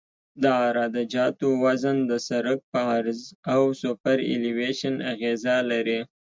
د 0.41 0.43
عراده 0.61 1.03
جاتو 1.13 1.47
وزن 1.63 1.97
د 2.09 2.13
سرک 2.27 2.59
په 2.71 2.79
عرض 2.95 3.21
او 3.53 3.61
سوپرایلیویشن 3.81 4.95
اغیزه 5.13 5.55
لري 5.71 5.99